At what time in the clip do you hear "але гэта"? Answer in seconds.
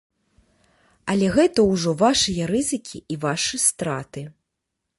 1.13-1.65